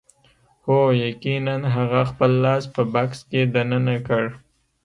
هو 0.65 0.79
یقیناً 1.05 1.55
هغه 1.75 2.01
خپل 2.11 2.31
لاس 2.43 2.63
په 2.75 2.81
بکس 2.93 3.19
کې 3.29 3.41
دننه 3.53 3.95
کړ 4.07 4.23